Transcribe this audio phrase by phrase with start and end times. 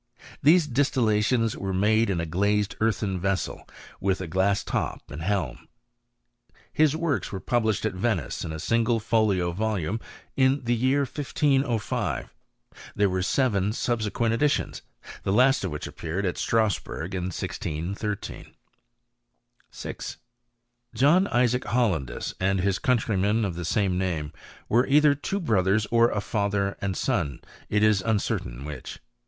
[0.41, 3.69] These distillations were made in a glazed earthen vessel
[3.99, 5.67] with a glass top and hehn.
[6.73, 9.99] His works were published at Venice in a single folio volume,
[10.35, 12.33] in the year 1505.
[12.95, 14.81] There were seven subsequent editions,
[15.21, 18.55] the last of which appeared at Btrasburg in 1613.
[19.69, 20.17] 6.
[20.95, 24.33] John Isaac Hollandus and his countryman of the same name,
[24.67, 27.39] were either two brothers or a fathier and son;
[27.69, 28.97] it is uncertain which.